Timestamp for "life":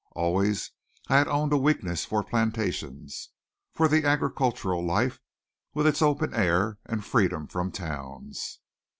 4.83-5.19